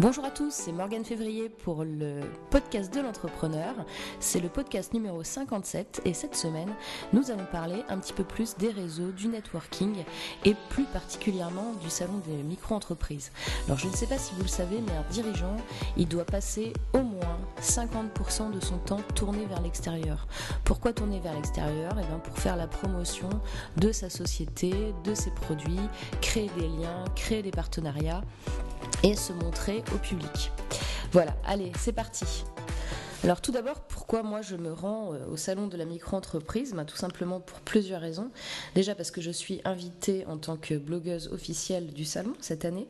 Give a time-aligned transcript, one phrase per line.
[0.00, 3.74] Bonjour à tous, c'est Morgane Février pour le podcast de l'entrepreneur.
[4.18, 6.70] C'est le podcast numéro 57 et cette semaine,
[7.12, 9.94] nous allons parler un petit peu plus des réseaux, du networking
[10.46, 13.30] et plus particulièrement du salon des micro-entreprises.
[13.66, 15.56] Alors je ne sais pas si vous le savez, mais un dirigeant,
[15.98, 20.26] il doit passer au moins 50% de son temps tourné vers l'extérieur.
[20.64, 21.92] Pourquoi tourner vers l'extérieur?
[22.00, 23.28] Eh bien pour faire la promotion
[23.76, 25.90] de sa société, de ses produits,
[26.22, 28.22] créer des liens, créer des partenariats
[29.02, 30.52] et se montrer au public.
[31.12, 32.44] Voilà, allez, c'est parti.
[33.22, 36.72] Alors tout d'abord, pourquoi moi je me rends euh, au salon de la micro-entreprise?
[36.72, 38.30] Ben, Tout simplement pour plusieurs raisons.
[38.74, 42.88] Déjà parce que je suis invitée en tant que blogueuse officielle du salon cette année.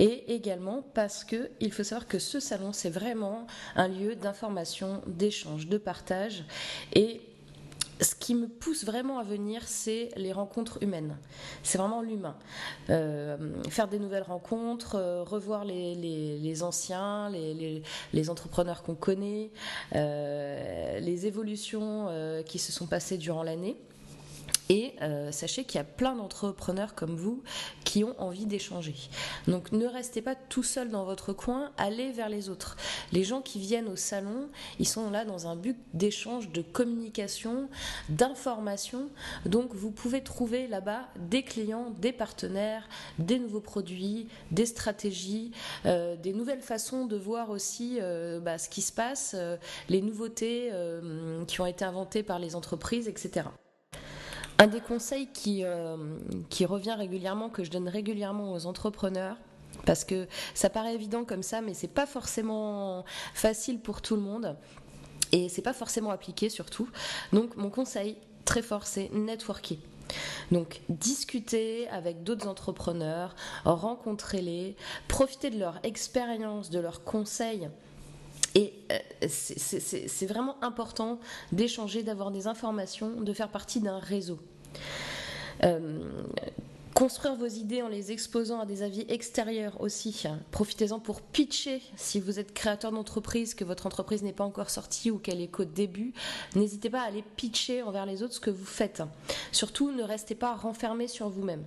[0.00, 3.46] Et également parce que il faut savoir que ce salon, c'est vraiment
[3.76, 6.44] un lieu d'information, d'échange, de partage.
[6.94, 7.20] Et
[8.00, 11.18] ce qui me pousse vraiment à venir, c'est les rencontres humaines.
[11.62, 12.36] C'est vraiment l'humain.
[12.88, 13.36] Euh,
[13.68, 19.50] faire des nouvelles rencontres, euh, revoir les, anciens, les, entrepreneurs qu'on connaît,
[19.94, 22.08] euh, les évolutions
[22.46, 23.76] qui se sont passées durant l'année.
[24.70, 27.42] Et euh, sachez qu'il y a plein d'entrepreneurs comme vous
[27.84, 28.94] qui ont envie d'échanger.
[29.48, 32.76] Donc ne restez pas tout seul dans votre coin, allez vers les autres.
[33.10, 37.68] Les gens qui viennent au salon, ils sont là dans un but d'échange, de communication,
[38.10, 39.10] d'information.
[39.44, 45.50] Donc vous pouvez trouver là-bas des clients, des partenaires, des nouveaux produits, des stratégies,
[45.84, 49.34] euh, des nouvelles façons de voir aussi euh, bah, ce qui se passe,
[49.88, 50.70] les nouveautés
[51.48, 53.46] qui ont été inventées par les entreprises, etc.
[54.60, 55.96] Un des conseils qui, euh,
[56.50, 59.38] qui revient régulièrement, que je donne régulièrement aux entrepreneurs,
[59.86, 64.20] parce que ça paraît évident comme ça, mais c'est pas forcément facile pour tout le
[64.20, 64.58] monde
[65.32, 66.90] et c'est pas forcément appliqué surtout.
[67.32, 69.78] Donc mon conseil très fort, c'est networker.
[70.52, 74.76] Donc discuter avec d'autres entrepreneurs, rencontrer-les,
[75.08, 77.70] profiter de leur expérience, de leurs conseils.
[78.54, 81.18] Et euh, c'est vraiment important
[81.52, 84.38] d'échanger, d'avoir des informations, de faire partie d'un réseau.
[85.64, 86.22] Euh,
[86.94, 90.24] construire vos idées en les exposant à des avis extérieurs aussi.
[90.50, 95.10] Profitez-en pour pitcher si vous êtes créateur d'entreprise, que votre entreprise n'est pas encore sortie
[95.10, 96.12] ou qu'elle est qu'au début.
[96.56, 99.02] N'hésitez pas à aller pitcher envers les autres ce que vous faites.
[99.52, 101.64] Surtout, ne restez pas renfermé sur vous-même.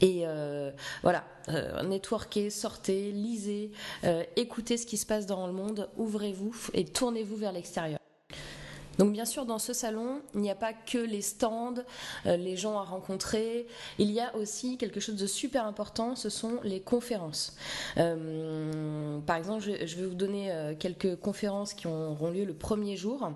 [0.00, 0.70] Et euh,
[1.02, 1.98] voilà, euh,
[2.50, 3.70] sortez, lisez,
[4.36, 7.98] écoutez ce qui se passe dans le monde, ouvrez-vous et tournez-vous vers l'extérieur.
[8.98, 11.74] Donc bien sûr, dans ce salon, il n'y a pas que les stands,
[12.26, 13.66] euh, les gens à rencontrer,
[13.98, 17.56] il y a aussi quelque chose de super important, ce sont les conférences.
[17.98, 22.96] Euh, par exemple, je, vais vous donner euh, quelques conférences qui auront lieu le premier
[22.96, 23.30] jour.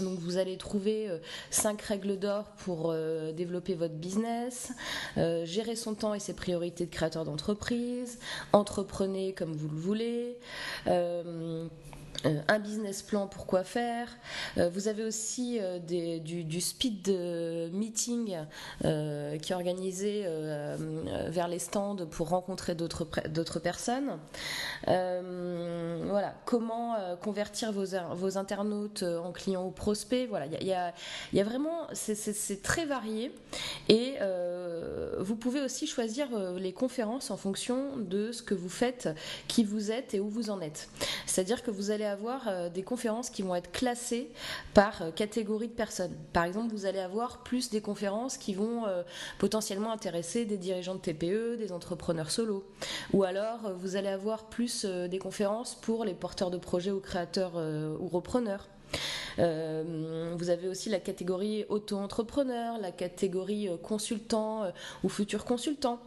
[0.00, 1.10] Donc vous allez trouver
[1.50, 2.94] cinq règles d'or pour
[3.34, 4.72] développer votre business,
[5.16, 8.18] gérer son temps et ses priorités de créateur d'entreprise,
[8.54, 10.38] entreprenez comme vous le voulez.
[12.24, 14.08] Un business plan pour quoi faire.
[14.58, 17.08] Euh, vous avez aussi euh, du, speed
[17.72, 18.36] meeting
[18.80, 20.26] qui est organisé
[21.28, 24.18] vers les stands pour rencontrer d'autres personnes.
[24.86, 30.28] voilà, comment convertir vos, internautes en clients ou prospects.
[30.28, 30.74] Voilà, il y
[31.32, 33.32] y a, vraiment, c'est très varié
[33.88, 34.16] et
[35.18, 39.08] vous pouvez aussi choisir les conférences en fonction de ce que vous faites,
[39.48, 40.88] qui vous êtes et où vous en êtes.
[41.26, 44.30] C'est-à-dire que vous allez avoir euh, des conférences qui vont être classées
[44.74, 46.14] par euh, catégorie de personnes.
[46.32, 49.02] Par exemple, vous allez avoir plus des conférences qui vont euh,
[49.38, 52.64] potentiellement intéresser des dirigeants de TPE, des entrepreneurs solo.
[53.12, 57.52] Ou alors, vous allez avoir plus des conférences pour les porteurs de projets ou créateurs
[57.54, 58.68] ou repreneurs.
[59.36, 64.72] vous avez aussi la catégorie auto-entrepreneur, la catégorie consultant
[65.02, 66.00] ou futur consultant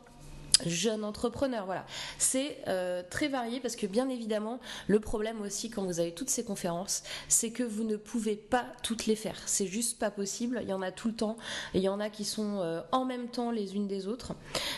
[0.66, 1.66] jeune entrepreneur.
[1.66, 1.86] Voilà,
[2.18, 6.30] c'est euh, très varié parce que bien évidemment, le problème aussi quand vous avez toutes
[6.30, 9.38] ces conférences, c'est que vous ne pouvez pas toutes les faire.
[9.46, 10.60] C'est juste pas possible.
[10.62, 11.38] Il y en a tout le temps
[11.74, 14.34] il y en a qui sont euh, en même temps les unes des autres.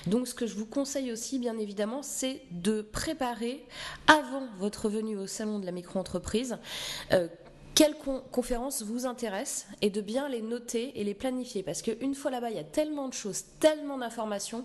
[0.08, 3.66] Donc, ce que je vous conseille aussi, bien évidemment, c'est de préparer
[4.08, 6.58] avant votre venue au salon de la micro-entreprise.
[7.12, 7.28] Euh,
[7.76, 7.96] quelles
[8.32, 11.62] conférences vous intéressent et de bien les noter et les planifier.
[11.62, 14.64] Parce qu'une fois là-bas, il y a tellement de choses, tellement d'informations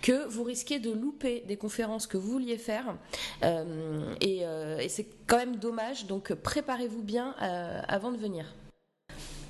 [0.00, 2.96] que vous risquez de louper des conférences que vous vouliez faire.
[3.42, 6.06] Euh, euh, et, c'est quand même dommage.
[6.06, 8.46] Donc préparez-vous bien euh, avant de venir.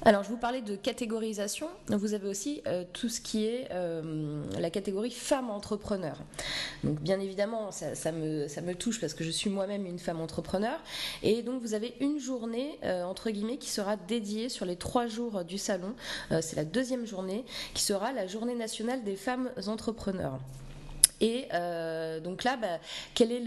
[0.05, 1.69] Alors, je vous parlais de catégorisation.
[1.87, 6.19] Vous avez aussi euh, tout ce qui est euh, la catégorie femme entrepreneur.
[6.83, 10.81] Donc, bien évidemment, ça, me, touche parce que je suis moi-même une femme entrepreneur.
[11.23, 15.07] Et donc, vous avez une journée, euh, entre guillemets, qui sera dédiée sur les trois
[15.07, 15.95] jours du salon.
[16.31, 20.41] C'est la deuxième journée, qui sera la journée nationale des femmes entrepreneurs.
[21.23, 22.81] Et euh, donc là, bah,
[23.15, 23.43] quel est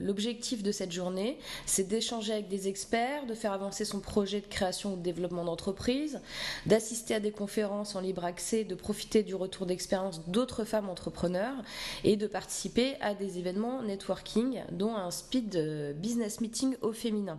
[0.00, 1.38] l'objectif de cette journée?
[1.66, 5.44] C'est d'échanger avec des experts, de faire avancer son projet de création ou de développement
[5.44, 6.20] d'entreprise,
[6.66, 11.62] d'assister à des conférences en libre accès, de profiter du retour d'expérience d'autres femmes entrepreneurs
[12.02, 17.38] et de participer à des événements networking, dont un speed business meeting au féminin.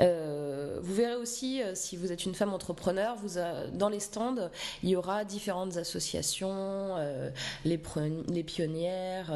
[0.00, 3.38] Euh, vous verrez aussi, euh, si vous êtes une femme entrepreneur, vous
[3.72, 4.50] dans les stands,
[4.82, 7.30] il y aura différentes associations, euh,
[7.64, 9.30] les, pionnières,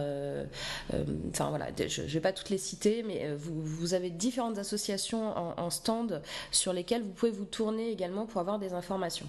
[1.30, 5.70] enfin voilà, je ne vais pas toutes les citer, mais vous, avez différentes associations en
[5.70, 9.26] stand sur lesquelles vous pouvez vous tourner également pour avoir des informations.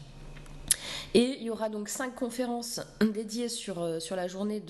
[1.14, 4.64] Et il y aura donc cinq conférences dédiées sur, euh, la journée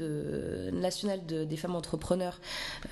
[0.72, 2.40] nationale des femmes entrepreneurs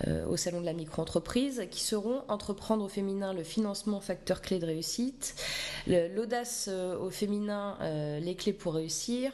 [0.08, 4.60] euh, au Salon de la micro-entreprise qui seront Entreprendre au féminin, le financement, facteur clé
[4.60, 5.36] de réussite,
[5.88, 7.78] l'audace euh, au féminin,
[8.22, 9.32] les clés pour réussir,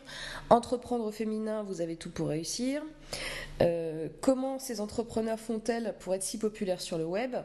[0.49, 2.81] Entreprendre au féminin, vous avez tout pour réussir.
[4.21, 7.35] comment ces entrepreneurs font-elles pour être si populaires sur le web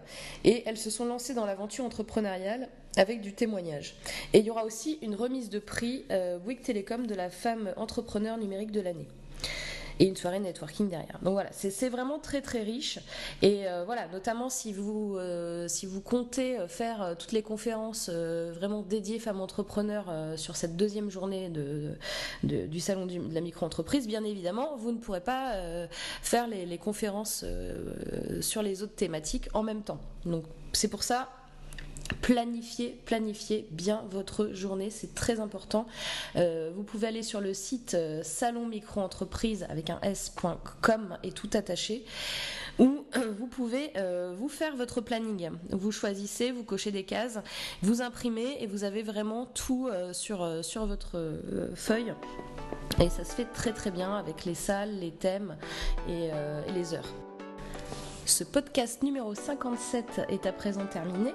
[0.45, 3.95] Et elles se sont lancées dans l'aventure entrepreneuriale avec du témoignage.
[4.33, 7.73] Et il y aura aussi une remise de prix euh, Bouygues Télécom de la femme
[7.77, 9.07] entrepreneur numérique de l'année.
[9.99, 11.19] Et une soirée networking derrière.
[11.21, 12.99] Donc voilà, c'est vraiment très très riche.
[13.43, 18.81] Et euh, voilà, notamment si vous, euh, si vous comptez faire toutes les conférences vraiment
[18.81, 21.99] dédiées femmes entrepreneurs sur cette deuxième journée de,
[22.43, 25.53] du salon de la micro-entreprise, bien évidemment, vous ne pourrez pas
[26.23, 27.45] faire les, les conférences
[28.41, 30.01] sur les autres thématiques en même temps.
[30.25, 31.29] Donc c'est pour ça,
[32.23, 35.87] Planifiez, planifiez bien votre journée, c'est très important.
[36.37, 41.51] Euh, vous pouvez aller sur le site euh, salon micro-entreprise avec un s.com et tout
[41.55, 42.05] attaché,
[42.79, 43.93] où euh, vous pouvez
[44.37, 45.51] vous faire votre planning.
[45.71, 47.39] Vous choisissez, vous cochez des cases,
[47.83, 51.41] vous imprimez et vous avez vraiment tout sur, sur votre
[51.75, 52.15] feuille.
[53.01, 55.57] Et ça se fait très très bien avec les salles, les thèmes
[56.09, 56.31] et
[56.75, 57.30] les heures.
[58.31, 61.35] Ce podcast numéro 57 est à présent terminé.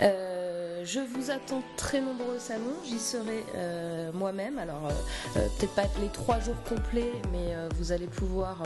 [0.00, 4.58] Euh, je vous attends très nombreux au salon, j'y serai euh, moi-même.
[4.58, 4.88] Alors,
[5.36, 8.62] euh, peut-être pas les trois jours complets, mais vous allez pouvoir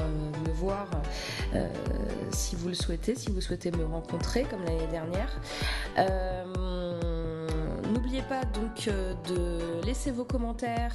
[0.47, 0.87] me voir
[2.31, 5.41] si vous le souhaitez, si vous souhaitez me rencontrer comme l'année dernière.
[7.97, 10.93] N'oubliez pas donc euh, de laisser vos commentaires,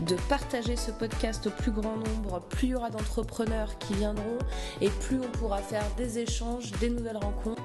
[0.00, 2.40] de partager ce podcast au plus grand nombre.
[2.50, 4.36] Plus il y aura d'entrepreneurs qui viendront
[4.82, 7.62] et plus on pourra faire des échanges, des nouvelles rencontres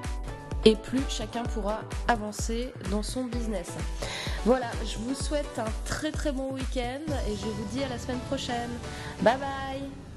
[0.64, 3.68] et plus chacun pourra avancer dans son business.
[4.46, 7.98] Voilà, je vous souhaite un très très bon week-end et je vous dis à la
[7.98, 8.70] semaine prochaine.
[9.20, 10.09] Bye bye